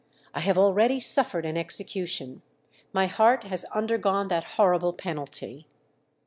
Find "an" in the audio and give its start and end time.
1.45-1.57